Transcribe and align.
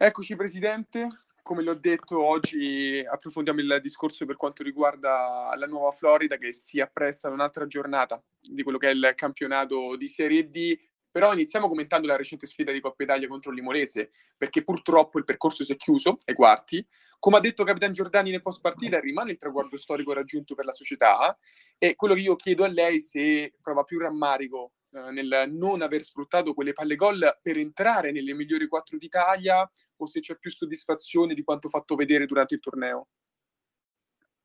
Eccoci 0.00 0.36
Presidente, 0.36 1.08
come 1.42 1.64
l'ho 1.64 1.74
detto 1.74 2.24
oggi 2.24 3.02
approfondiamo 3.04 3.58
il 3.58 3.80
discorso 3.82 4.26
per 4.26 4.36
quanto 4.36 4.62
riguarda 4.62 5.52
la 5.56 5.66
nuova 5.66 5.90
Florida 5.90 6.36
che 6.36 6.52
si 6.52 6.78
appresta 6.78 7.26
ad 7.26 7.34
un'altra 7.34 7.66
giornata 7.66 8.22
di 8.40 8.62
quello 8.62 8.78
che 8.78 8.90
è 8.90 8.92
il 8.92 9.12
campionato 9.16 9.96
di 9.96 10.06
Serie 10.06 10.48
D, 10.48 10.78
però 11.10 11.32
iniziamo 11.32 11.66
commentando 11.66 12.06
la 12.06 12.14
recente 12.14 12.46
sfida 12.46 12.70
di 12.70 12.78
Coppa 12.78 13.02
Italia 13.02 13.26
contro 13.26 13.50
il 13.50 13.56
Limorese, 13.56 14.10
perché 14.36 14.62
purtroppo 14.62 15.18
il 15.18 15.24
percorso 15.24 15.64
si 15.64 15.72
è 15.72 15.76
chiuso 15.76 16.20
ai 16.26 16.34
quarti. 16.34 16.86
Come 17.18 17.38
ha 17.38 17.40
detto 17.40 17.64
Capitan 17.64 17.90
Giordani 17.90 18.30
nel 18.30 18.40
post 18.40 18.60
partita, 18.60 19.00
rimane 19.00 19.32
il 19.32 19.36
traguardo 19.36 19.76
storico 19.76 20.12
raggiunto 20.12 20.54
per 20.54 20.64
la 20.64 20.70
società. 20.70 21.36
E 21.76 21.96
quello 21.96 22.14
che 22.14 22.20
io 22.20 22.36
chiedo 22.36 22.62
a 22.62 22.68
lei 22.68 23.00
se 23.00 23.52
prova 23.60 23.82
più 23.82 23.98
rammarico 23.98 24.74
nel 24.90 25.50
non 25.50 25.82
aver 25.82 26.02
sfruttato 26.02 26.54
quelle 26.54 26.72
palle 26.72 26.96
gol 26.96 27.38
per 27.42 27.58
entrare 27.58 28.10
nelle 28.10 28.34
migliori 28.34 28.68
quattro 28.68 28.96
d'Italia 28.96 29.68
o 29.96 30.06
se 30.06 30.20
c'è 30.20 30.38
più 30.38 30.50
soddisfazione 30.50 31.34
di 31.34 31.42
quanto 31.42 31.68
fatto 31.68 31.94
vedere 31.94 32.26
durante 32.26 32.54
il 32.54 32.60
torneo? 32.60 33.08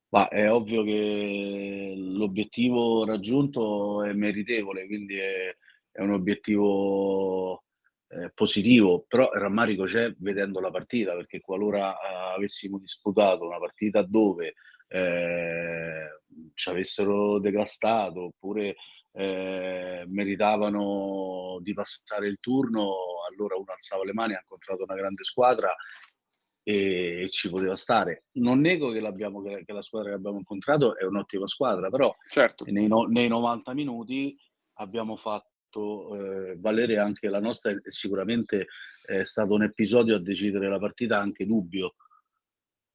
Ma 0.10 0.28
è 0.28 0.52
ovvio 0.52 0.84
che 0.84 1.94
l'obiettivo 1.98 3.04
raggiunto 3.04 4.04
è 4.04 4.14
meritevole, 4.14 4.86
quindi 4.86 5.18
è, 5.18 5.56
è 5.92 6.02
un 6.02 6.12
obiettivo 6.12 7.64
eh, 8.10 8.32
positivo, 8.32 9.06
però 9.08 9.32
il 9.34 9.40
rammarico 9.40 9.86
c'è 9.86 10.14
vedendo 10.20 10.60
la 10.60 10.70
partita, 10.70 11.16
perché 11.16 11.40
qualora 11.40 11.94
eh, 11.94 12.36
avessimo 12.36 12.78
disputato 12.78 13.48
una 13.48 13.58
partita 13.58 14.04
dove 14.04 14.54
eh, 14.88 16.22
ci 16.54 16.70
avessero 16.70 17.40
degastato 17.40 18.26
oppure 18.26 18.76
eh, 19.14 20.04
meritavano 20.08 21.60
di 21.62 21.74
passare 21.74 22.28
il 22.28 22.40
turno, 22.40 22.96
allora 23.30 23.56
uno 23.56 23.72
alzava 23.72 24.04
le 24.04 24.14
mani, 24.14 24.34
ha 24.34 24.40
incontrato 24.40 24.84
una 24.84 24.96
grande 24.96 25.24
squadra 25.24 25.74
e, 26.64 27.28
ci 27.30 27.50
poteva 27.50 27.76
stare. 27.76 28.26
Non 28.34 28.60
nego 28.60 28.92
che, 28.92 29.02
che, 29.02 29.64
che, 29.66 29.74
la 29.74 29.82
squadra 29.82 30.10
che 30.10 30.16
abbiamo 30.16 30.38
incontrato 30.38 30.98
è 30.98 31.06
un'ottima 31.06 31.48
squadra, 31.48 31.90
però 31.90 32.14
certo. 32.28 32.66
nei, 32.68 32.88
no, 32.88 33.04
nei 33.04 33.28
90 33.28 33.74
minuti 33.74 34.36
abbiamo 34.78 35.16
fatto 35.16 36.16
eh, 36.16 36.56
valere 36.58 36.98
anche 36.98 37.30
la 37.30 37.40
nostra 37.40 37.72
e 37.72 37.82
sicuramente 37.86 38.68
è 39.06 39.24
stato 39.24 39.54
un 39.54 39.64
episodio 39.64 40.16
a 40.16 40.20
decidere 40.20 40.70
la 40.70 40.80
partita 40.80 41.20
anche 41.20 41.46
dubbio 41.46 41.96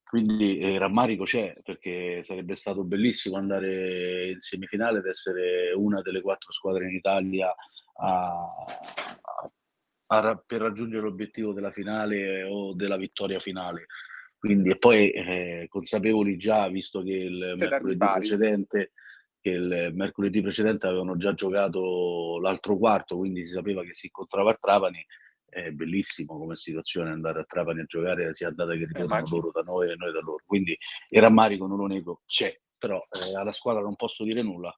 quindi 0.09 0.59
eh, 0.59 0.79
rammarico 0.79 1.25
c'è, 1.25 1.55
perché 1.63 2.23
sarebbe 2.23 2.55
stato 2.55 2.83
bellissimo 2.83 3.37
andare 3.37 4.31
in 4.31 4.41
semifinale 4.41 5.01
ed 5.01 5.07
essere 5.07 5.73
una 5.75 6.01
delle 6.01 6.23
quattro 6.23 6.51
squadre 6.51 6.89
in 6.89 6.95
Italia 6.95 7.55
a, 8.01 8.55
a, 9.27 9.51
a, 10.07 10.43
per 10.47 10.61
raggiungere 10.63 11.03
l'obiettivo 11.03 11.53
della 11.53 11.71
finale 11.71 12.43
o 12.43 12.73
della 12.73 12.97
vittoria 12.97 13.39
finale. 13.39 13.87
Quindi, 14.39 14.71
e 14.71 14.79
poi 14.79 15.11
eh, 15.11 15.67
consapevoli 15.69 16.39
già, 16.39 16.69
visto 16.69 17.03
che 17.03 17.13
il 17.13 17.55
mercoledì 17.59 17.99
precedente, 17.99 18.93
che 19.41 19.51
il 19.51 19.91
mercoledì 19.95 20.41
precedente 20.41 20.87
avevano 20.87 21.19
già 21.19 21.35
giocato 21.35 22.39
l'altro 22.41 22.79
quarto, 22.79 23.19
quindi 23.19 23.45
si 23.45 23.53
sapeva 23.53 23.83
che 23.83 23.93
si 23.93 24.07
incontrava 24.07 24.53
a 24.53 24.59
Trapani, 24.59 25.05
è 25.49 25.71
bellissimo 25.73 26.39
come 26.39 26.57
situazione 26.57 27.11
andare 27.11 27.41
a 27.41 27.45
Trapani 27.45 27.81
a 27.81 27.85
giocare 27.85 28.35
sia 28.35 28.49
andata 28.49 28.73
che 28.73 28.87
ritorno 28.87 29.25
loro 29.29 29.51
da 29.53 29.63
noi 29.63 29.91
e 29.91 29.97
noi 29.97 30.13
da 30.13 30.21
loro. 30.21 30.43
Quindi 30.45 30.77
il 31.09 31.21
rammarico, 31.21 31.67
non 31.67 31.79
lo 31.79 31.87
nego, 31.87 32.23
c'è, 32.27 32.59
però 32.77 33.03
eh, 33.11 33.37
alla 33.37 33.53
squadra 33.53 33.83
non 33.83 33.97
posso 33.97 34.25
dire 34.25 34.43
nulla 34.43 34.77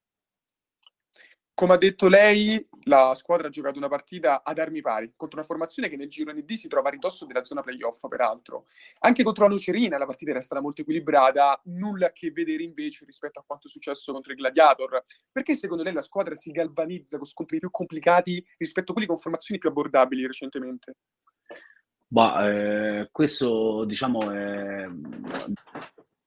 come 1.61 1.75
ha 1.75 1.77
detto 1.77 2.09
lei, 2.09 2.67
la 2.85 3.15
squadra 3.15 3.49
ha 3.49 3.51
giocato 3.51 3.79
una 3.79 3.89
partita 3.89 4.43
ad 4.43 4.59
armi 4.59 4.81
pari 4.81 5.13
contro 5.17 5.39
una 5.39 5.47
formazione 5.47 5.89
che 5.89 5.97
nel 5.97 6.09
giro 6.09 6.33
ND 6.33 6.51
si 6.53 6.69
trova 6.69 6.89
a 6.89 6.93
ridosso 6.93 7.27
della 7.27 7.45
zona 7.45 7.63
playoff, 7.63 8.07
peraltro. 8.09 8.67
Anche 9.01 9.23
contro 9.23 9.45
la 9.45 9.51
Nocerina 9.51 9.99
la 9.99 10.07
partita 10.07 10.31
era 10.31 10.41
stata 10.41 10.61
molto 10.61 10.83
equilibrata, 10.83 11.61
nulla 11.65 12.07
a 12.07 12.13
che 12.13 12.31
vedere 12.31 12.63
invece 12.63 13.05
rispetto 13.05 13.41
a 13.41 13.45
quanto 13.47 13.67
è 13.67 13.71
successo 13.71 14.13
contro 14.13 14.33
i 14.33 14.37
Gladiator. 14.37 15.05
Perché 15.31 15.55
secondo 15.55 15.83
lei 15.83 15.93
la 15.93 16.03
squadra 16.03 16.35
si 16.35 16.51
galvanizza 16.51 17.17
con 17.17 17.27
scontri 17.27 17.59
più 17.59 17.71
complicati 17.71 18.45
rispetto 18.57 18.91
a 18.91 18.95
quelli 18.95 19.09
con 19.09 19.19
formazioni 19.19 19.61
più 19.61 19.69
abbordabili 19.69 20.27
recentemente? 20.27 20.97
Bah, 22.07 22.49
eh, 22.49 23.09
questo 23.13 23.85
diciamo 23.85 24.33
è, 24.33 24.89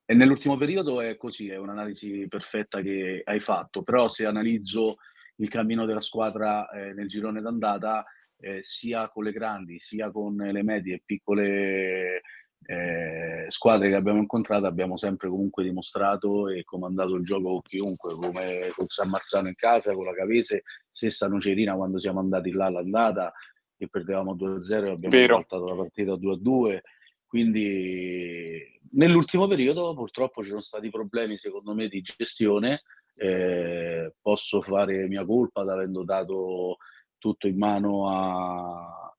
è 0.06 0.14
nell'ultimo 0.14 0.56
periodo 0.56 1.02
è 1.02 1.18
così, 1.18 1.50
è 1.50 1.58
un'analisi 1.58 2.26
perfetta 2.30 2.80
che 2.82 3.22
hai 3.26 3.40
fatto, 3.42 3.84
però 3.84 4.08
se 4.08 4.26
analizzo 4.26 4.98
il 5.44 5.50
cammino 5.50 5.86
della 5.86 6.02
squadra 6.02 6.70
eh, 6.70 6.94
nel 6.94 7.10
girone 7.10 7.42
d'andata, 7.42 8.06
eh, 8.40 8.62
sia 8.64 9.10
con 9.10 9.26
le 9.26 9.32
grandi, 9.32 9.78
sia 9.78 10.10
con 10.10 10.36
le 10.36 10.64
medie 10.64 10.96
e 10.96 11.04
piccole 11.06 12.22
eh, 12.66 13.46
squadre 13.50 13.90
che 13.90 13.96
abbiamo 13.96 14.20
incontrato, 14.20 14.66
abbiamo 14.66 14.98
sempre 14.98 15.28
comunque 15.28 15.64
dimostrato 15.64 16.48
e 16.48 16.64
comandato 16.64 17.16
il 17.16 17.26
gioco 17.26 17.50
con 17.50 17.62
chiunque, 17.62 18.14
come 18.14 18.72
con 18.74 18.88
San 18.88 19.10
Marzano 19.10 19.50
in 19.50 19.56
casa, 19.56 19.94
con 19.94 20.06
la 20.06 20.14
Cavese, 20.14 20.64
stessa 20.90 21.28
Nocerina 21.28 21.76
quando 21.76 22.00
siamo 22.00 22.20
andati 22.20 22.52
là 22.52 22.68
all'andata, 22.68 23.34
che 23.78 23.90
perdevamo 23.90 24.36
2-0 24.36 24.72
e 24.72 24.90
abbiamo 24.92 25.16
Vero. 25.16 25.36
portato 25.36 25.68
la 25.68 25.76
partita 25.76 26.14
2-2. 26.14 26.80
Quindi 27.26 28.80
nell'ultimo 28.92 29.48
periodo 29.48 29.94
purtroppo 29.94 30.42
ci 30.44 30.50
sono 30.50 30.62
stati 30.62 30.90
problemi 30.90 31.36
secondo 31.36 31.74
me 31.74 31.88
di 31.88 32.02
gestione 32.02 32.84
eh, 33.16 34.14
posso 34.22 34.62
fare 34.62 35.08
mia 35.08 35.26
colpa 35.26 35.62
avendo 35.62 36.04
dato 36.04 36.78
tutto 37.18 37.48
in 37.48 37.58
mano 37.58 38.10
a 38.10 39.14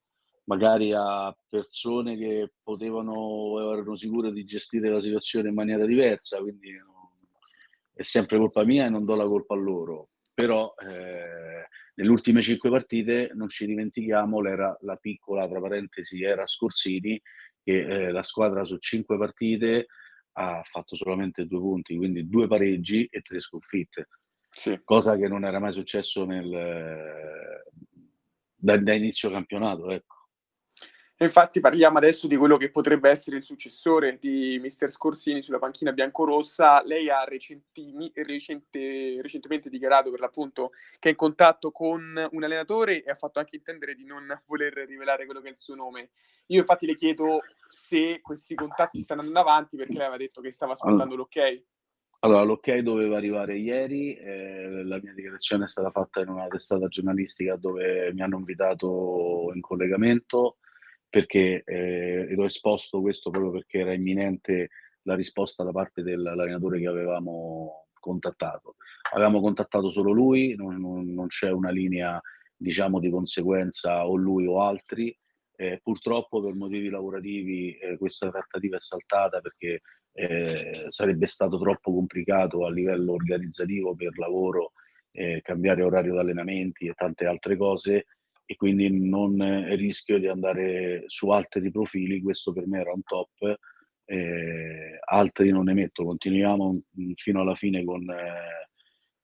magari 0.47 0.93
a 0.93 1.35
persone 1.49 2.17
che 2.17 2.53
potevano 2.63 3.73
erano 3.73 3.97
sicure 3.97 4.33
di 4.33 4.45
gestire 4.45 4.91
la 4.91 5.01
situazione 5.01 5.49
in 5.49 5.55
maniera 5.55 5.87
diversa, 5.87 6.39
quindi 6.39 6.71
è 7.95 8.03
sempre 8.03 8.39
colpa 8.39 8.65
mia 8.65 8.87
e 8.87 8.91
non 8.91 9.05
do 9.05 9.15
la 9.15 9.27
colpa 9.27 9.55
a 9.55 9.59
loro. 9.59 10.11
Però 10.35 10.75
eh, 10.79 11.69
nelle 11.95 12.11
ultime 12.11 12.43
cinque 12.43 12.69
partite 12.69 13.31
non 13.35 13.49
ci 13.49 13.67
dimentichiamo, 13.67 14.41
l'era 14.41 14.77
la 14.81 14.97
piccola, 14.97 15.49
tra 15.49 15.61
parentesi, 15.61 16.23
era 16.23 16.47
Scorsini, 16.47 17.21
che 17.63 17.87
eh, 17.87 18.11
la 18.11 18.23
squadra 18.23 18.65
su 18.65 18.77
cinque 18.79 19.17
partite 19.17 19.87
ha 20.35 20.63
fatto 20.65 20.97
solamente 20.97 21.47
due 21.47 21.61
punti, 21.61 21.97
quindi 21.97 22.29
due 22.29 22.47
pareggi 22.47 23.07
e 23.11 23.21
tre 23.21 23.41
sconfitte, 23.41 24.09
sì. 24.51 24.81
cosa 24.85 25.17
che 25.17 25.29
non 25.29 25.45
era 25.45 25.59
mai 25.59 25.73
successo 25.73 26.25
nel, 26.25 27.63
da, 28.55 28.77
da 28.77 28.93
inizio 28.93 29.31
campionato. 29.31 29.91
Ecco. 29.91 30.13
Infatti 31.19 31.61
parliamo 31.61 31.99
adesso 31.99 32.27
di 32.27 32.37
quello 32.37 32.57
che 32.57 32.73
potrebbe 32.73 33.09
essere 33.09 33.37
il 33.37 33.45
successore 33.45 34.19
di 34.21 34.59
Mister 34.61 34.91
Scorsini 34.91 35.43
sulla 35.43 35.61
panchina 35.61 35.93
biancorossa. 35.93 36.83
Lei 36.85 37.09
ha 37.09 37.23
recenti, 37.23 37.95
recente, 38.15 39.23
recentemente 39.23 39.71
dichiarato 39.71 40.11
per 40.11 40.19
l'appunto 40.19 40.73
che 40.99 41.09
è 41.09 41.11
in 41.13 41.17
contatto 41.17 41.71
con 41.71 42.29
un 42.33 42.43
allenatore 42.43 43.05
e 43.05 43.11
ha 43.11 43.15
fatto 43.15 43.39
anche 43.39 43.55
intendere 43.55 43.95
di 43.95 44.05
non 44.05 44.27
voler 44.47 44.73
rivelare 44.89 45.25
quello 45.25 45.41
che 45.41 45.47
è 45.47 45.51
il 45.53 45.57
suo 45.57 45.77
nome. 45.77 46.11
Io 46.47 46.59
infatti 46.59 46.85
le 46.85 46.97
chiedo 46.97 47.43
se 47.75 48.21
questi 48.23 48.55
contatti 48.55 49.01
stanno 49.01 49.21
andando 49.21 49.41
avanti 49.41 49.77
perché 49.77 49.93
lei 49.93 50.03
aveva 50.03 50.17
detto 50.17 50.41
che 50.41 50.53
stava 50.53 50.73
aspettando 50.73 51.03
allora, 51.03 51.17
l'ok. 51.17 51.63
Allora, 52.21 52.43
l'ok 52.43 52.79
doveva 52.79 53.17
arrivare 53.17 53.57
ieri, 53.59 54.15
eh, 54.17 54.83
la 54.85 54.99
mia 55.03 55.13
dichiarazione 55.13 55.65
è 55.65 55.69
stata 55.69 55.91
fatta 55.91 56.21
in 56.21 56.29
una 56.29 56.47
testata 56.47 56.89
giornalistica 56.89 57.57
dove 57.57 58.13
mi 58.15 58.23
hanno 58.23 58.39
invitato 58.39 59.51
in 59.53 59.61
collegamento 59.61 60.59
perché 61.09 61.63
eh, 61.65 62.35
ho 62.37 62.45
esposto 62.45 63.01
questo 63.01 63.31
proprio 63.31 63.53
perché 63.53 63.79
era 63.79 63.93
imminente 63.93 64.71
la 65.03 65.15
risposta 65.15 65.63
da 65.63 65.71
parte 65.71 66.03
dell'allenatore 66.03 66.81
che 66.81 66.89
avevamo 66.89 67.87
contattato. 68.01 68.77
Avevamo 69.13 69.41
contattato 69.41 69.91
solo 69.91 70.13
lui, 70.13 70.55
non, 70.57 70.81
non, 70.81 71.13
non 71.13 71.27
c'è 71.29 71.51
una 71.51 71.71
linea 71.71 72.21
diciamo 72.57 72.99
di 72.99 73.11
conseguenza 73.11 74.07
o 74.07 74.17
lui 74.17 74.47
o 74.47 74.61
altri. 74.61 75.17
Eh, 75.57 75.81
purtroppo 75.83 76.43
per 76.43 76.55
motivi 76.55 76.89
lavorativi 76.89 77.77
eh, 77.77 77.97
questa 77.97 78.29
trattativa 78.29 78.77
è 78.77 78.81
saltata 78.81 79.41
perché 79.41 79.83
eh, 80.13 80.87
sarebbe 80.89 81.27
stato 81.27 81.59
troppo 81.59 81.93
complicato 81.93 82.67
a 82.67 82.71
livello 82.71 83.13
organizzativo 83.13 83.95
per 83.95 84.19
lavoro 84.19 84.73
eh, 85.13 85.41
cambiare 85.43 85.83
orario 85.83 86.13
di 86.13 86.19
allenamenti 86.19 86.87
e 86.87 86.95
tante 86.95 87.27
altre 87.27 87.57
cose 87.57 88.07
e 88.45 88.57
quindi 88.57 88.91
non 88.91 89.37
rischio 89.77 90.19
di 90.19 90.27
andare 90.27 91.05
su 91.07 91.31
altri 91.31 91.71
profili, 91.71 92.21
questo 92.21 92.53
per 92.53 92.67
me 92.67 92.81
era 92.81 92.93
un 92.93 93.03
top, 93.03 93.59
eh, 94.05 94.99
altri 95.03 95.51
non 95.51 95.65
ne 95.65 95.73
metto, 95.73 96.05
continuiamo 96.05 96.83
fino 97.15 97.41
alla 97.41 97.55
fine 97.55 97.85
con 97.85 98.07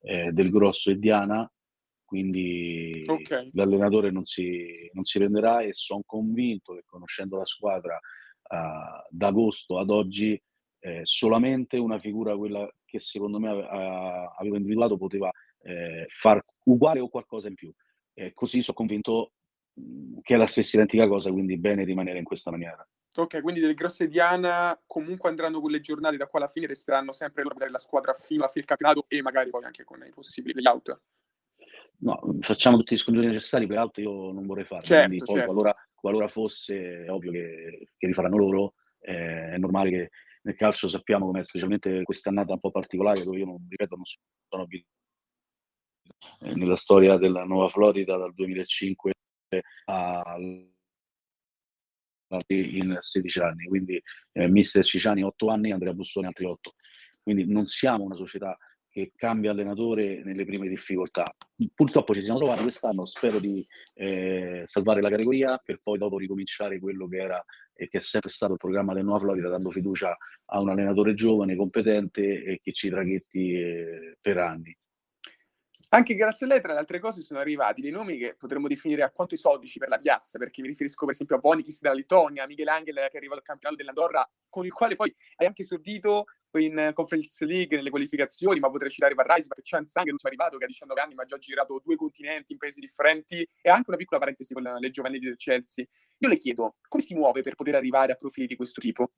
eh, 0.02 0.32
Del 0.32 0.50
Grosso 0.50 0.90
e 0.90 0.98
Diana, 0.98 1.50
quindi 2.10 3.04
okay. 3.06 3.50
l'allenatore 3.52 4.10
non 4.10 4.24
si, 4.24 4.90
non 4.94 5.04
si 5.04 5.20
renderà 5.20 5.60
e 5.60 5.70
sono 5.74 6.02
convinto 6.04 6.74
che 6.74 6.82
conoscendo 6.84 7.36
la 7.36 7.44
squadra 7.44 7.94
uh, 7.94 9.06
da 9.08 9.28
agosto 9.28 9.78
ad 9.78 9.90
oggi 9.90 10.36
eh, 10.80 11.02
solamente 11.04 11.76
una 11.76 12.00
figura, 12.00 12.36
quella 12.36 12.68
che 12.84 12.98
secondo 12.98 13.38
me 13.38 13.48
avevo 13.48 14.56
individuato, 14.56 14.96
poteva 14.96 15.30
eh, 15.62 16.06
far 16.08 16.44
uguale 16.64 16.98
o 16.98 17.08
qualcosa 17.08 17.46
in 17.46 17.54
più. 17.54 17.72
Eh, 18.12 18.34
così 18.34 18.60
sono 18.60 18.76
convinto 18.76 19.34
che 20.20 20.34
è 20.34 20.36
la 20.36 20.48
stessa 20.48 20.78
identica 20.78 21.06
cosa, 21.06 21.30
quindi 21.30 21.58
bene 21.58 21.84
rimanere 21.84 22.18
in 22.18 22.24
questa 22.24 22.50
maniera. 22.50 22.84
Ok, 23.14 23.40
quindi 23.40 23.60
del 23.60 23.74
Grosse 23.74 24.08
Diana 24.08 24.76
comunque 24.84 25.28
andranno 25.28 25.60
con 25.60 25.70
le 25.70 25.80
giornate 25.80 26.16
da 26.16 26.26
qua 26.26 26.40
alla 26.40 26.48
fine, 26.48 26.66
resteranno 26.66 27.12
sempre 27.12 27.44
loro 27.44 27.54
la 27.68 27.78
squadra 27.78 28.14
fino 28.14 28.42
alla 28.42 28.50
fine 28.50 28.64
del 28.66 28.76
campionato 28.76 29.04
e 29.06 29.22
magari 29.22 29.50
poi 29.50 29.64
anche 29.64 29.84
con 29.84 30.04
i 30.04 30.10
possibili 30.10 30.54
playout. 30.54 31.00
No, 32.02 32.38
facciamo 32.40 32.78
tutti 32.78 32.94
gli 32.94 32.98
scongiuri 32.98 33.26
necessari, 33.26 33.66
playout 33.66 33.98
io 33.98 34.32
non 34.32 34.46
vorrei 34.46 34.64
fare, 34.64 34.82
certo, 34.82 35.06
quindi 35.06 35.24
poi 35.24 35.34
certo. 35.36 35.52
qualora, 35.52 35.76
qualora, 35.94 36.28
fosse, 36.28 37.04
è 37.04 37.10
ovvio 37.10 37.30
che, 37.30 37.88
che 37.96 38.06
li 38.06 38.14
faranno 38.14 38.38
loro, 38.38 38.74
eh, 39.00 39.50
è 39.50 39.58
normale 39.58 39.90
che 39.90 40.10
nel 40.42 40.56
calcio 40.56 40.88
sappiamo 40.88 41.26
come 41.26 41.44
specialmente 41.44 42.02
quest'annata 42.02 42.54
un 42.54 42.60
po' 42.60 42.70
particolare, 42.70 43.22
dove 43.22 43.38
io 43.38 43.44
non 43.44 43.66
ripeto, 43.68 43.96
non 43.96 44.04
sono 44.04 44.62
abituato 44.62 44.98
eh, 46.40 46.54
nella 46.54 46.76
storia 46.76 47.16
della 47.16 47.44
Nuova 47.44 47.68
Florida 47.68 48.16
dal 48.16 48.34
2005 48.34 49.12
al 49.86 50.68
in 52.46 52.96
16 53.00 53.40
anni, 53.40 53.66
quindi 53.66 54.00
eh, 54.32 54.48
mister 54.48 54.84
Ciciani 54.84 55.24
8 55.24 55.48
anni, 55.48 55.72
Andrea 55.72 55.92
Bussoni 55.92 56.26
altri 56.26 56.44
8. 56.44 56.74
Quindi 57.22 57.44
non 57.50 57.66
siamo 57.66 58.04
una 58.04 58.14
società 58.14 58.56
che 58.90 59.12
cambia 59.14 59.52
allenatore 59.52 60.22
nelle 60.24 60.44
prime 60.44 60.68
difficoltà. 60.68 61.34
Purtroppo 61.74 62.12
ci 62.12 62.22
siamo 62.22 62.38
trovati 62.38 62.62
quest'anno, 62.62 63.06
spero 63.06 63.38
di 63.38 63.66
eh, 63.94 64.64
salvare 64.66 65.00
la 65.00 65.08
categoria 65.08 65.60
per 65.64 65.80
poi 65.82 65.96
dopo 65.96 66.18
ricominciare 66.18 66.80
quello 66.80 67.06
che 67.06 67.16
era 67.16 67.44
e 67.72 67.88
che 67.88 67.98
è 67.98 68.00
sempre 68.00 68.30
stato 68.30 68.52
il 68.52 68.58
programma 68.58 68.92
del 68.92 69.04
Nuova 69.04 69.20
Florida, 69.20 69.48
dando 69.48 69.70
fiducia 69.70 70.16
a 70.46 70.60
un 70.60 70.68
allenatore 70.68 71.14
giovane, 71.14 71.56
competente 71.56 72.42
e 72.42 72.60
che 72.62 72.72
ci 72.72 72.90
traghetti 72.90 73.52
eh, 73.52 74.16
per 74.20 74.38
anni. 74.38 74.76
Anche 75.92 76.14
grazie 76.14 76.46
a 76.46 76.48
lei, 76.48 76.60
tra 76.60 76.72
le 76.72 76.78
altre 76.78 77.00
cose, 77.00 77.20
sono 77.20 77.40
arrivati 77.40 77.80
dei 77.80 77.90
nomi 77.90 78.16
che 78.16 78.36
potremmo 78.38 78.68
definire 78.68 79.02
a 79.02 79.10
quanto 79.10 79.34
esotici 79.34 79.80
per 79.80 79.88
la 79.88 79.98
piazza, 79.98 80.38
perché 80.38 80.62
mi 80.62 80.68
riferisco 80.68 81.04
per 81.04 81.14
esempio 81.14 81.34
a 81.34 81.40
Vonikis 81.40 81.80
della 81.80 81.94
Lettonia, 81.94 82.46
Miguel 82.46 82.68
Angel 82.68 83.08
che 83.10 83.16
arriva 83.16 83.34
al 83.34 83.42
campionato 83.42 83.76
dell'Andorra, 83.82 84.24
con 84.48 84.64
il 84.64 84.72
quale 84.72 84.94
poi 84.94 85.12
hai 85.36 85.46
anche 85.48 85.62
esordito 85.62 86.26
in 86.58 86.92
Conference 86.94 87.44
League 87.44 87.76
nelle 87.76 87.90
qualificazioni, 87.90 88.60
ma 88.60 88.70
potrei 88.70 88.90
citare 88.90 89.14
Van 89.14 89.26
Rijs, 89.26 89.48
perché 89.48 89.62
c'è 89.62 89.78
Ansang, 89.78 90.06
l'ultimo 90.06 90.28
arrivato, 90.28 90.58
che 90.58 90.64
ha 90.64 90.68
19 90.68 91.00
anni, 91.00 91.14
ma 91.14 91.22
ha 91.22 91.26
già 91.26 91.38
girato 91.38 91.80
due 91.84 91.96
continenti 91.96 92.52
in 92.52 92.58
paesi 92.58 92.78
differenti, 92.78 93.44
e 93.60 93.68
anche 93.68 93.88
una 93.88 93.96
piccola 93.98 94.20
parentesi 94.20 94.54
con 94.54 94.62
le 94.62 94.90
giovanili 94.90 95.26
del 95.26 95.36
Chelsea. 95.36 95.84
Io 96.18 96.28
le 96.28 96.36
chiedo, 96.38 96.76
come 96.86 97.02
si 97.02 97.14
muove 97.14 97.42
per 97.42 97.56
poter 97.56 97.74
arrivare 97.74 98.12
a 98.12 98.14
profili 98.14 98.46
di 98.46 98.54
questo 98.54 98.80
tipo? 98.80 99.10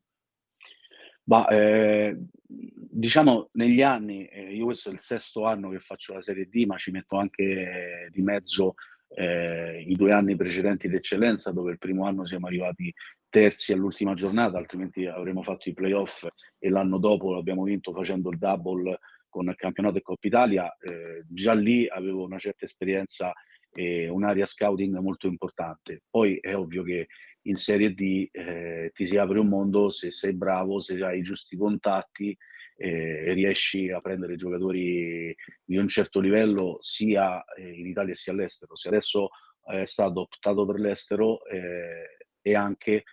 Ma 1.24 1.46
eh, 1.48 2.16
diciamo 2.46 3.50
negli 3.52 3.82
anni, 3.82 4.26
eh, 4.26 4.54
io 4.54 4.66
questo 4.66 4.90
è 4.90 4.92
il 4.92 5.00
sesto 5.00 5.44
anno 5.44 5.70
che 5.70 5.78
faccio 5.78 6.14
la 6.14 6.22
Serie 6.22 6.48
D, 6.48 6.64
ma 6.64 6.76
ci 6.76 6.90
metto 6.90 7.16
anche 7.16 8.08
di 8.10 8.22
mezzo 8.22 8.74
eh, 9.14 9.84
i 9.86 9.94
due 9.94 10.12
anni 10.12 10.36
precedenti 10.36 10.88
d'eccellenza, 10.88 11.52
dove 11.52 11.72
il 11.72 11.78
primo 11.78 12.06
anno 12.06 12.26
siamo 12.26 12.46
arrivati 12.46 12.92
terzi 13.28 13.72
all'ultima 13.72 14.14
giornata, 14.14 14.58
altrimenti 14.58 15.06
avremmo 15.06 15.42
fatto 15.42 15.68
i 15.68 15.74
playoff 15.74 16.26
e 16.58 16.68
l'anno 16.68 16.98
dopo 16.98 17.32
l'abbiamo 17.32 17.62
vinto 17.62 17.92
facendo 17.92 18.30
il 18.30 18.38
double 18.38 18.98
con 19.28 19.48
il 19.48 19.56
campionato 19.56 19.98
e 19.98 20.02
Coppa 20.02 20.26
Italia. 20.26 20.76
Eh, 20.78 21.24
già 21.28 21.54
lì 21.54 21.88
avevo 21.88 22.24
una 22.24 22.38
certa 22.38 22.66
esperienza 22.66 23.32
e 23.72 24.08
un'area 24.08 24.44
scouting 24.44 24.98
molto 24.98 25.26
importante. 25.26 26.02
Poi 26.10 26.36
è 26.38 26.54
ovvio 26.54 26.82
che 26.82 27.08
in 27.42 27.56
Serie 27.56 27.92
D 27.94 28.28
eh, 28.30 28.90
ti 28.94 29.06
si 29.06 29.16
apre 29.16 29.38
un 29.38 29.48
mondo 29.48 29.90
se 29.90 30.10
sei 30.10 30.32
bravo, 30.34 30.80
se 30.80 31.02
hai 31.02 31.18
i 31.18 31.22
giusti 31.22 31.56
contatti 31.56 32.36
eh, 32.76 33.24
e 33.26 33.32
riesci 33.32 33.90
a 33.90 34.00
prendere 34.00 34.36
giocatori 34.36 35.34
di 35.64 35.76
un 35.76 35.88
certo 35.88 36.20
livello 36.20 36.78
sia 36.80 37.42
eh, 37.44 37.72
in 37.72 37.86
Italia 37.86 38.14
sia 38.14 38.32
all'estero. 38.32 38.76
Se 38.76 38.88
adesso 38.88 39.30
è 39.64 39.84
stato 39.84 40.20
optato 40.22 40.66
per 40.66 40.80
l'estero 40.80 41.44
eh, 41.46 42.18
e 42.40 42.54
anche 42.54 43.04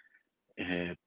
eh, 0.56 0.98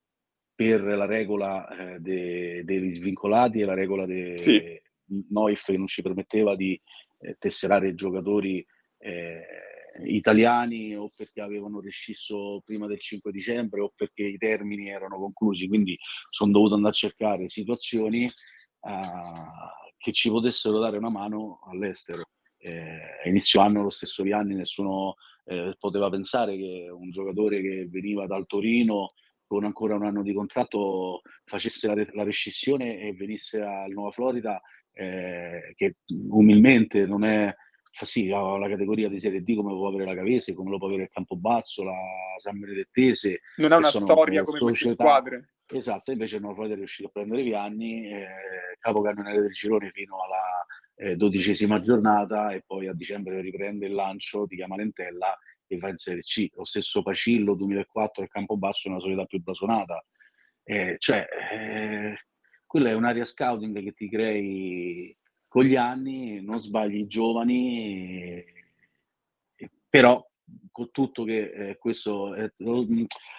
per 0.55 0.83
la 0.83 1.07
regola 1.07 1.69
eh, 1.95 1.99
de, 2.01 2.63
degli 2.65 2.95
svincolati 2.95 3.61
e 3.61 3.65
la 3.65 3.75
regola 3.75 4.07
di 4.07 4.39
sì. 4.39 4.81
Noif 5.29 5.67
che 5.67 5.77
non 5.77 5.89
ci 5.89 6.01
permetteva 6.01 6.57
di 6.57 6.81
tesserare 7.39 7.95
giocatori 7.95 8.65
italiani 10.05 10.95
o 10.97 11.11
perché 11.15 11.41
avevano 11.41 11.81
rescisso 11.81 12.63
prima 12.65 12.87
del 12.87 13.01
5 13.01 13.31
dicembre 13.33 13.81
o 13.81 13.93
perché 13.95 14.23
i 14.23 14.39
termini 14.39 14.89
erano 14.89 15.19
conclusi, 15.19 15.69
quindi 15.69 15.97
sono 16.31 16.53
dovuto 16.53 16.75
andare 16.75 16.93
a 16.93 16.97
cercare 16.97 17.49
situazioni 17.49 18.25
uh, 18.25 19.91
che 19.97 20.13
ci 20.13 20.31
potessero 20.31 20.79
dare 20.79 20.99
una 20.99 21.11
mano 21.11 21.61
all'estero. 21.65 22.25
Eh, 22.59 23.29
inizio 23.29 23.61
anno, 23.61 23.83
lo 23.83 23.91
stesso 23.91 24.23
Vianni, 24.23 24.55
nessuno 24.55 25.17
eh, 25.45 25.75
poteva 25.79 26.09
pensare 26.09 26.57
che 26.57 26.89
un 26.91 27.11
giocatore 27.11 27.61
che 27.61 27.89
veniva 27.91 28.27
dal 28.27 28.47
Torino 28.47 29.15
con 29.47 29.65
ancora 29.65 29.97
un 29.97 30.05
anno 30.05 30.23
di 30.23 30.33
contratto 30.33 31.23
facesse 31.45 31.87
la, 31.87 31.95
la 32.13 32.25
rescissione 32.25 33.01
e 33.01 33.13
venisse 33.13 33.61
al 33.61 33.91
Nuova 33.91 34.13
Florida, 34.13 34.61
eh, 34.93 35.73
che 35.77 35.97
umilmente 36.07 37.07
non 37.07 37.25
è 37.25 37.55
sì, 37.93 38.27
la, 38.27 38.57
la, 38.57 38.69
categoria 38.69 39.09
di 39.09 39.21
Serie 39.21 39.43
D 39.43 39.55
come 39.55 39.73
può 39.73 39.89
avere 39.89 40.07
la 40.07 40.15
Cavese, 40.15 40.55
come 40.55 40.71
lo 40.71 40.79
può 40.79 40.89
avere 40.89 41.05
il 41.05 41.11
Campobasso, 41.11 41.85
la 41.85 41.95
San 42.39 42.59
Benedettese. 42.59 43.41
Non 43.57 43.73
ha 43.73 43.77
una 43.77 43.89
storia 43.89 44.43
come 44.45 44.59
società. 44.59 44.95
queste 44.95 44.95
squadre. 44.95 45.53
Esatto, 45.67 46.11
invece 46.11 46.37
il 46.37 46.43
Nuovo 46.43 46.65
è 46.65 46.75
riuscito 46.75 47.09
a 47.09 47.13
prendere 47.13 47.43
Vianni, 47.43 48.11
eh, 48.11 48.27
capocannoniere 48.79 49.41
del 49.41 49.53
girone 49.53 49.91
fino 49.91 50.23
alla 50.23 50.67
eh, 50.97 51.17
dodicesima 51.17 51.81
giornata 51.81 52.51
e 52.51 52.63
poi 52.67 52.89
a 52.89 52.95
dicembre 52.95 53.41
riprende 53.41 53.87
il 53.87 53.93
lancio, 53.93 54.47
ti 54.47 54.57
chiama 54.57 54.77
Lentella 54.77 55.37
e 55.67 55.79
va 55.79 55.89
in 55.89 55.97
Serie 55.97 56.23
C. 56.23 56.49
Lo 56.55 56.65
stesso 56.65 57.03
Pacillo 57.03 57.55
2004 57.55 58.23
al 58.23 58.29
Campobasso 58.29 58.89
è 58.89 58.91
una 58.91 59.01
società 59.01 59.25
più 59.25 59.41
blasonata. 59.41 60.05
Eh, 60.65 60.97
cioè, 60.99 61.27
eh, 61.51 62.17
quella 62.67 62.91
è 62.91 62.95
un'area 62.95 63.25
scouting 63.25 63.83
che 63.83 63.93
ti 63.93 64.09
crei 64.09 65.17
con 65.53 65.65
gli 65.65 65.77
anni, 65.77 66.41
non 66.41 66.63
sbagli 66.63 67.01
i 67.01 67.07
giovani, 67.07 68.43
però 69.87 70.27
con 70.71 70.91
tutto 70.91 71.25
che 71.25 71.51
eh, 71.51 71.77
questo 71.77 72.33
è, 72.33 72.51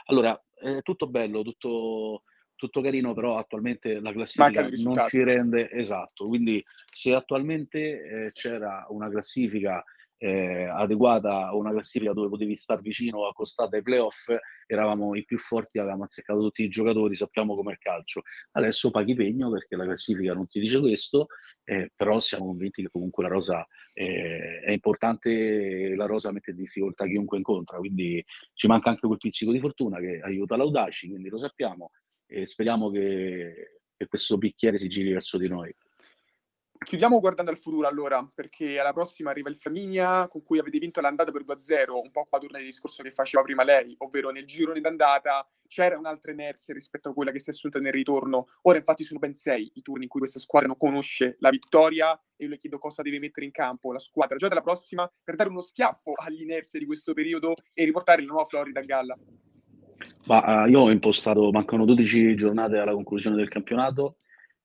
allora 0.06 0.40
è 0.54 0.84
tutto 0.84 1.08
bello, 1.08 1.42
tutto, 1.42 2.22
tutto 2.56 2.82
carino, 2.82 3.16
però 3.16 3.40
attualmente 3.40 4.00
la 4.00 4.12
classifica 4.12 4.70
non 4.84 5.02
ci 5.10 5.24
rende 5.24 5.72
esatto. 5.72 6.28
Quindi 6.28 6.64
se 6.86 7.16
attualmente 7.16 8.04
eh, 8.04 8.32
c'era 8.32 8.86
una 8.90 9.10
classifica 9.10 9.84
eh, 10.24 10.64
adeguata 10.64 11.48
a 11.48 11.56
una 11.56 11.72
classifica 11.72 12.14
dove 12.14 12.30
potevi 12.30 12.56
star 12.56 12.80
vicino 12.80 13.28
accostato 13.28 13.76
ai 13.76 13.82
playoff, 13.82 14.30
eravamo 14.66 15.16
i 15.16 15.26
più 15.26 15.38
forti, 15.38 15.80
avevamo 15.80 16.06
azzeccato 16.06 16.40
tutti 16.40 16.64
i 16.64 16.70
giocatori, 16.70 17.14
sappiamo 17.18 17.56
com'è 17.56 17.74
il 17.74 17.78
calcio. 17.78 18.22
Adesso 18.52 18.90
paghi 18.90 19.16
pegno 19.16 19.52
perché 19.52 19.76
la 19.76 19.84
classifica 19.84 20.34
non 20.34 20.48
ti 20.48 20.62
dice 20.62 20.80
questo, 20.80 21.28
eh, 21.66 21.92
però 21.94 22.22
siamo 22.22 22.46
convinti 22.46 22.84
che 22.84 22.90
comunque 22.90 23.24
la 23.24 23.30
rosa 23.30 23.68
eh, 23.92 24.62
è 24.62 24.72
importante, 24.72 25.94
la 25.94 26.06
rosa 26.06 26.32
mette 26.32 26.52
in 26.52 26.58
difficoltà 26.58 27.06
chiunque 27.06 27.38
incontra, 27.38 27.78
quindi 27.80 28.24
ci 28.54 28.68
manca 28.68 28.92
anche 28.92 29.06
quel 29.06 29.18
pizzico 29.18 29.52
di 29.52 29.60
fortuna 29.60 30.00
che 30.00 30.22
aiuta 30.24 30.56
l'Audaci, 30.56 31.10
quindi 31.10 31.28
lo 31.28 31.40
sappiamo 31.40 31.92
e 32.26 32.46
speriamo 32.46 32.90
che, 32.90 33.82
che 33.98 34.08
questo 34.08 34.38
bicchiere 34.38 34.78
si 34.78 34.88
giri 34.88 35.12
verso 35.12 35.38
di 35.38 35.50
noi. 35.50 35.76
Chiudiamo 36.84 37.20
guardando 37.20 37.52
al 37.52 37.58
futuro 37.58 37.88
allora, 37.88 38.28
perché 38.34 38.80
alla 38.80 38.94
prossima 38.94 39.30
arriva 39.30 39.50
il 39.50 39.56
Flaminia 39.56 40.28
con 40.28 40.44
cui 40.44 40.60
avete 40.60 40.80
vinto 40.80 41.02
l'andata 41.02 41.32
per 41.32 41.44
2-0, 41.44 41.92
un 41.92 42.12
po' 42.12 42.26
qua 42.30 42.40
torna 42.40 42.60
il 42.60 42.66
discorso 42.66 43.02
che 43.04 43.12
faceva 43.12 43.44
prima 43.44 43.64
lei, 43.64 43.96
ovvero 44.00 44.30
nel 44.30 44.46
girone 44.46 44.82
d'andata 44.82 45.48
c'era 45.68 45.98
un'altra 45.98 46.32
inerzia 46.32 46.74
rispetto 46.74 47.10
a 47.10 47.14
quella 47.14 47.32
che 47.32 47.40
si 47.40 47.50
è 47.50 47.54
assunta 47.54 47.80
nel 47.80 47.94
ritorno. 47.94 48.48
Ora 48.64 48.78
infatti 48.78 49.04
sono 49.04 49.20
ben 49.20 49.34
sei 49.34 49.72
i 49.76 49.82
turni 49.82 50.04
in 50.04 50.10
cui 50.10 50.20
questa 50.20 50.40
squadra 50.40 50.68
non 50.68 50.78
conosce 50.78 51.38
la 51.40 51.50
vittoria 51.50 52.14
e 52.36 52.44
io 52.44 52.50
le 52.50 52.58
chiedo 52.58 52.78
cosa 52.78 53.02
deve 53.02 53.20
mettere 53.20 53.46
in 53.46 53.52
campo 53.52 53.92
la 53.92 54.00
squadra 54.00 54.38
già 54.38 54.48
dalla 54.48 54.62
prossima 54.62 55.12
per 55.24 55.36
dare 55.36 55.50
uno 55.50 55.62
schiaffo 55.62 56.14
all'inerzia 56.16 56.80
di 56.80 56.86
questo 56.86 57.14
periodo 57.14 57.56
e 57.74 57.86
riportare 57.86 58.22
il 58.22 58.28
nuovo 58.28 58.46
Florida 58.46 58.82
a 58.82 58.84
galla. 58.84 59.18
Ma, 60.26 60.64
uh, 60.64 60.68
io 60.68 60.82
ho 60.82 60.92
impostato, 60.92 61.52
mancano 61.52 61.86
12 61.86 62.36
giornate 62.36 62.78
alla 62.78 62.94
conclusione 62.94 63.36
del 63.36 63.50
campionato, 63.50 64.18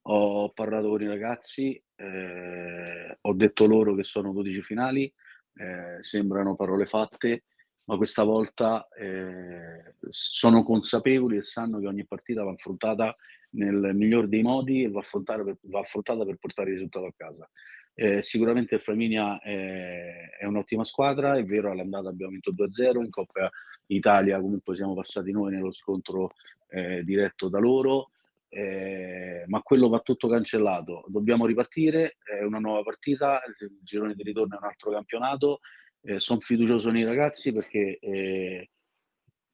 ho 0.02 0.50
parlato 0.50 0.88
con 0.88 1.02
i 1.02 1.06
ragazzi, 1.06 1.82
eh, 1.98 3.18
ho 3.20 3.32
detto 3.34 3.66
loro 3.66 3.94
che 3.94 4.04
sono 4.04 4.32
12 4.32 4.62
finali, 4.62 5.12
eh, 5.54 5.98
sembrano 6.00 6.54
parole 6.54 6.86
fatte, 6.86 7.44
ma 7.84 7.96
questa 7.96 8.22
volta 8.22 8.86
eh, 8.96 9.94
sono 10.08 10.62
consapevoli 10.62 11.38
e 11.38 11.42
sanno 11.42 11.80
che 11.80 11.86
ogni 11.86 12.06
partita 12.06 12.44
va 12.44 12.52
affrontata 12.52 13.16
nel 13.50 13.92
miglior 13.94 14.28
dei 14.28 14.42
modi 14.42 14.84
e 14.84 14.90
va, 14.90 15.02
per, 15.10 15.56
va 15.62 15.80
affrontata 15.80 16.24
per 16.24 16.36
portare 16.36 16.68
il 16.68 16.74
risultato 16.76 17.06
a 17.06 17.14
casa. 17.16 17.50
Eh, 17.94 18.22
sicuramente 18.22 18.76
il 18.76 18.80
Flaminia 18.80 19.40
è, 19.40 20.36
è, 20.38 20.44
un'ottima 20.44 20.84
squadra, 20.84 21.36
è 21.36 21.44
vero 21.44 21.72
all'andata 21.72 22.10
abbiamo 22.10 22.32
vinto 22.32 22.52
2-0, 22.52 23.02
in 23.02 23.10
Coppa 23.10 23.50
Italia 23.86 24.40
comunque 24.40 24.76
siamo 24.76 24.94
passati 24.94 25.32
noi 25.32 25.52
nello 25.52 25.72
scontro 25.72 26.30
eh, 26.68 27.02
diretto 27.02 27.48
da 27.48 27.58
loro, 27.58 28.10
eh, 28.48 29.44
ma 29.46 29.60
quello 29.62 29.88
va 29.88 30.00
tutto 30.00 30.28
cancellato. 30.28 31.04
Dobbiamo 31.08 31.46
ripartire, 31.46 32.16
è 32.22 32.42
una 32.42 32.58
nuova 32.58 32.82
partita, 32.82 33.40
il 33.46 33.78
girone 33.82 34.14
di 34.14 34.22
ritorno 34.22 34.54
è 34.54 34.58
un 34.58 34.68
altro 34.68 34.90
campionato. 34.90 35.60
Eh, 36.00 36.18
Sono 36.20 36.40
fiducioso 36.40 36.90
nei 36.90 37.04
ragazzi 37.04 37.52
perché 37.52 37.98
eh, 37.98 38.70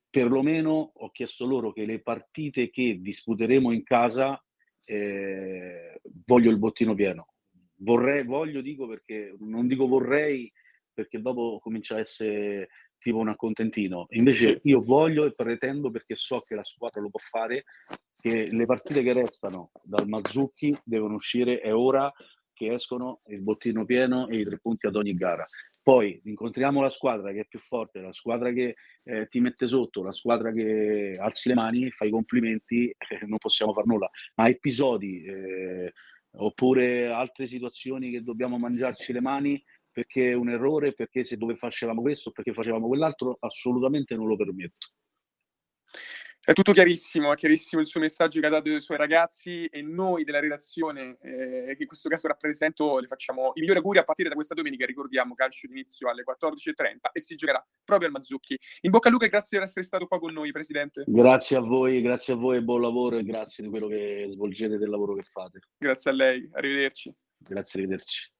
perlomeno 0.09 0.93
ho 0.95 1.11
chiesto 1.11 1.45
loro 1.45 1.73
che 1.73 1.85
le 1.87 2.01
partite 2.01 2.71
che 2.71 2.99
disputeremo 3.01 3.73
in 3.73 3.83
casa 3.83 4.41
eh, 4.85 6.01
voglio 6.25 6.51
il 6.51 6.59
bottino 6.59 6.95
pieno. 6.95 7.29
Vorrei, 7.79 8.25
voglio, 8.25 8.61
dico 8.61 8.87
perché 8.87 9.35
non 9.41 9.67
dico 9.67 9.87
vorrei 9.89 10.51
perché 10.93 11.21
dopo 11.21 11.59
comincia 11.61 11.97
a 11.97 11.99
essere 11.99 12.69
tipo 12.99 13.19
un 13.19 13.29
accontentino. 13.29 14.07
Invece 14.11 14.61
io 14.63 14.81
voglio 14.83 15.25
e 15.25 15.35
pretendo 15.35 15.91
perché 15.91 16.15
so 16.15 16.41
che 16.43 16.55
la 16.55 16.65
squadra 16.65 17.01
lo 17.01 17.11
può 17.11 17.19
fare, 17.21 17.65
che 18.25 18.49
le 18.51 18.65
partite 18.65 19.03
che 19.03 19.13
restano 19.13 19.71
dal 19.83 20.09
Mazzucchi 20.09 20.75
devono 20.83 21.17
uscire, 21.17 21.61
è 21.61 21.75
ora 21.75 22.11
che 22.55 22.73
escono 22.73 23.21
il 23.27 23.43
bottino 23.43 23.85
pieno 23.85 24.29
e 24.29 24.39
i 24.39 24.45
tre 24.45 24.59
punti 24.59 24.87
ad 24.87 24.97
ogni 24.97 25.13
gara. 25.13 25.47
Poi 25.83 26.19
incontriamo 26.25 26.81
la 26.81 26.89
squadra 26.89 27.33
che 27.33 27.41
è 27.41 27.45
più 27.45 27.59
forte, 27.59 28.01
la 28.01 28.15
squadra 28.15 28.51
che 28.51 28.77
eh, 29.03 29.29
ti 29.29 29.41
mette 29.41 29.67
sotto, 29.67 30.03
la 30.03 30.13
squadra 30.13 30.53
che 30.53 31.15
alzi 31.21 31.51
le 31.51 31.55
mani, 31.55 31.91
fai 31.91 32.09
i 32.09 32.13
complimenti, 32.13 32.89
eh, 32.89 33.27
non 33.27 33.37
possiamo 33.37 33.75
far 33.75 33.85
nulla. 33.85 34.09
Ma 34.37 34.49
episodi 34.49 35.23
eh, 35.25 35.93
oppure 36.37 37.09
altre 37.09 37.47
situazioni 37.47 38.11
che 38.11 38.23
dobbiamo 38.23 38.57
mangiarci 38.57 39.13
le 39.13 39.21
mani 39.21 39.63
perché 39.93 40.31
è 40.31 40.35
un 40.35 40.49
errore, 40.49 40.95
perché 40.95 41.25
se 41.25 41.37
dove 41.37 41.57
facevamo 41.57 42.01
questo, 42.01 42.31
perché 42.31 42.55
facevamo 42.55 42.87
quell'altro, 42.87 43.37
assolutamente 43.41 44.17
non 44.17 44.29
lo 44.29 44.37
permetto. 44.37 44.93
È 46.47 46.53
tutto 46.53 46.73
chiarissimo, 46.73 47.33
è 47.33 47.37
chiarissimo 47.37 47.81
il 47.81 47.87
suo 47.87 48.01
messaggio 48.01 48.39
che 48.39 48.45
ha 48.45 48.51
dato 48.51 48.69
ai 48.69 48.83
suoi 48.83 48.99
ragazzi 48.99 49.65
e 49.65 49.81
noi 49.81 50.25
della 50.25 50.41
redazione, 50.41 51.17
eh, 51.23 51.75
che 51.75 51.83
in 51.85 51.87
questo 51.87 52.11
caso 52.11 52.29
rappresento, 52.29 52.99
le 52.99 53.07
facciamo 53.07 53.53
i 53.55 53.61
migliori 53.61 53.79
auguri 53.79 53.97
a 53.97 54.05
partire 54.05 54.29
da 54.29 54.35
questa 54.35 54.53
domenica, 54.53 54.85
ricordiamo, 54.85 55.33
calcio 55.33 55.67
d'inizio 55.67 56.11
alle 56.11 56.23
14.30 56.23 57.13
e 57.13 57.21
si 57.21 57.35
giocherà 57.35 57.67
proprio 57.83 58.09
al 58.09 58.15
Mazzucchi. 58.15 58.59
In 58.83 58.91
bocca 58.91 59.07
al 59.07 59.15
lupo 59.15 59.25
e 59.25 59.31
grazie 59.31 59.57
di 59.57 59.65
essere 59.65 59.87
stato 59.87 60.07
qua 60.07 60.19
con 60.19 60.35
noi, 60.35 60.53
Presidente. 60.53 61.05
Grazie 61.07 61.57
a 61.57 61.61
voi, 61.61 62.03
grazie 62.03 62.35
a 62.35 62.37
voi 62.37 62.59
e 62.59 62.63
buon 62.63 62.83
lavoro 62.83 63.17
e 63.17 63.25
grazie 63.25 63.65
di 63.65 63.71
quello 63.71 63.87
che 63.87 64.27
svolgete 64.29 64.77
del 64.77 64.91
lavoro 64.91 65.15
che 65.15 65.23
fate. 65.23 65.61
Grazie 65.79 66.11
a 66.11 66.15
lei, 66.15 66.47
arrivederci. 66.53 67.11
Grazie, 67.39 67.81
arrivederci. 67.81 68.33